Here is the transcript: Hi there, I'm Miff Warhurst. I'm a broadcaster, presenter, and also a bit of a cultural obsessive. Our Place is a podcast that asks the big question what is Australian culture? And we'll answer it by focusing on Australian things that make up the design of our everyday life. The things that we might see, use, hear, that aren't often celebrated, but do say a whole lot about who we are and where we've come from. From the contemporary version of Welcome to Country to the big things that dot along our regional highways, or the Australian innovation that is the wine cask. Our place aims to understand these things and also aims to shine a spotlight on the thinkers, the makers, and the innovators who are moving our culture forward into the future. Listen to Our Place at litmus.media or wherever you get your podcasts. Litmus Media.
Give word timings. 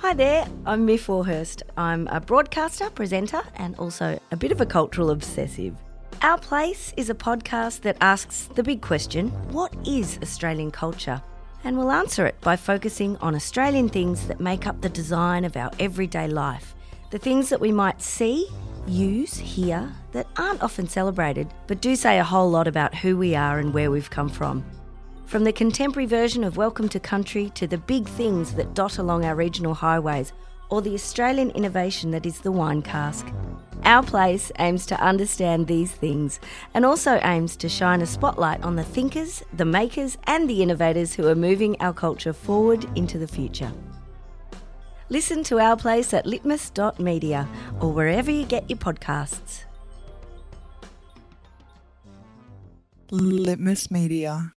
Hi 0.00 0.14
there, 0.14 0.48
I'm 0.64 0.86
Miff 0.86 1.10
Warhurst. 1.10 1.62
I'm 1.76 2.08
a 2.08 2.20
broadcaster, 2.20 2.88
presenter, 2.88 3.42
and 3.56 3.76
also 3.76 4.18
a 4.30 4.36
bit 4.36 4.50
of 4.50 4.62
a 4.62 4.66
cultural 4.66 5.10
obsessive. 5.10 5.76
Our 6.22 6.38
Place 6.38 6.94
is 6.96 7.10
a 7.10 7.14
podcast 7.14 7.82
that 7.82 7.98
asks 8.00 8.48
the 8.54 8.62
big 8.62 8.80
question 8.80 9.28
what 9.52 9.74
is 9.86 10.18
Australian 10.22 10.70
culture? 10.70 11.20
And 11.64 11.76
we'll 11.76 11.90
answer 11.90 12.24
it 12.24 12.40
by 12.40 12.56
focusing 12.56 13.18
on 13.18 13.34
Australian 13.34 13.90
things 13.90 14.26
that 14.28 14.40
make 14.40 14.66
up 14.66 14.80
the 14.80 14.88
design 14.88 15.44
of 15.44 15.54
our 15.54 15.70
everyday 15.78 16.28
life. 16.28 16.74
The 17.10 17.18
things 17.18 17.50
that 17.50 17.60
we 17.60 17.70
might 17.70 18.00
see, 18.00 18.48
use, 18.86 19.36
hear, 19.36 19.92
that 20.12 20.26
aren't 20.38 20.62
often 20.62 20.88
celebrated, 20.88 21.52
but 21.66 21.82
do 21.82 21.94
say 21.94 22.18
a 22.18 22.24
whole 22.24 22.50
lot 22.50 22.66
about 22.66 22.94
who 22.94 23.18
we 23.18 23.34
are 23.34 23.58
and 23.58 23.74
where 23.74 23.90
we've 23.90 24.08
come 24.08 24.30
from. 24.30 24.64
From 25.30 25.44
the 25.44 25.52
contemporary 25.52 26.06
version 26.06 26.42
of 26.42 26.56
Welcome 26.56 26.88
to 26.88 26.98
Country 26.98 27.50
to 27.50 27.68
the 27.68 27.78
big 27.78 28.08
things 28.08 28.54
that 28.54 28.74
dot 28.74 28.98
along 28.98 29.24
our 29.24 29.36
regional 29.36 29.74
highways, 29.74 30.32
or 30.70 30.82
the 30.82 30.92
Australian 30.92 31.50
innovation 31.50 32.10
that 32.10 32.26
is 32.26 32.40
the 32.40 32.50
wine 32.50 32.82
cask. 32.82 33.28
Our 33.84 34.02
place 34.02 34.50
aims 34.58 34.86
to 34.86 35.00
understand 35.00 35.68
these 35.68 35.92
things 35.92 36.40
and 36.74 36.84
also 36.84 37.20
aims 37.22 37.54
to 37.58 37.68
shine 37.68 38.02
a 38.02 38.06
spotlight 38.06 38.64
on 38.64 38.74
the 38.74 38.82
thinkers, 38.82 39.44
the 39.52 39.64
makers, 39.64 40.18
and 40.24 40.50
the 40.50 40.64
innovators 40.64 41.14
who 41.14 41.28
are 41.28 41.36
moving 41.36 41.76
our 41.78 41.92
culture 41.92 42.32
forward 42.32 42.84
into 42.96 43.16
the 43.16 43.28
future. 43.28 43.72
Listen 45.10 45.44
to 45.44 45.60
Our 45.60 45.76
Place 45.76 46.12
at 46.12 46.26
litmus.media 46.26 47.48
or 47.78 47.92
wherever 47.92 48.32
you 48.32 48.44
get 48.44 48.68
your 48.68 48.80
podcasts. 48.80 49.62
Litmus 53.12 53.92
Media. 53.92 54.54